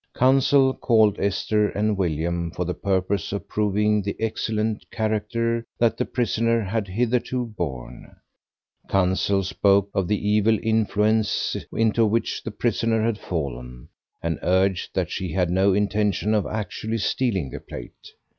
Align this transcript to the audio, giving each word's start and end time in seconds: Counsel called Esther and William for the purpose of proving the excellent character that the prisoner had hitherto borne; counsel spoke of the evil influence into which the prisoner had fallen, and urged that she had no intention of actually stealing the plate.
Counsel 0.15 0.73
called 0.73 1.19
Esther 1.19 1.69
and 1.69 1.95
William 1.95 2.49
for 2.49 2.65
the 2.65 2.73
purpose 2.73 3.31
of 3.31 3.47
proving 3.47 4.01
the 4.01 4.15
excellent 4.19 4.83
character 4.89 5.63
that 5.77 5.95
the 5.95 6.05
prisoner 6.05 6.59
had 6.63 6.87
hitherto 6.87 7.45
borne; 7.45 8.15
counsel 8.89 9.43
spoke 9.43 9.91
of 9.93 10.07
the 10.07 10.27
evil 10.27 10.57
influence 10.63 11.55
into 11.71 12.03
which 12.03 12.41
the 12.41 12.49
prisoner 12.49 13.03
had 13.05 13.19
fallen, 13.19 13.89
and 14.23 14.39
urged 14.41 14.89
that 14.95 15.11
she 15.11 15.33
had 15.33 15.51
no 15.51 15.71
intention 15.71 16.33
of 16.33 16.47
actually 16.47 16.97
stealing 16.97 17.51
the 17.51 17.59
plate. 17.59 18.09